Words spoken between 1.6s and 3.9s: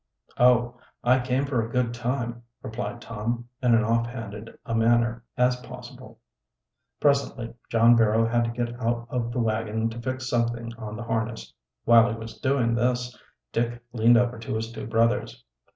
a good time," replied Tom, in an